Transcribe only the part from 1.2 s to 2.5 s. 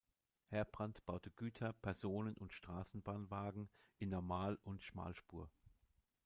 Güter-, Personen-